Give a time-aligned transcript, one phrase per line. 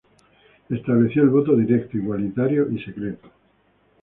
[0.67, 3.29] Estableció el voto directo, igualitario y secreto.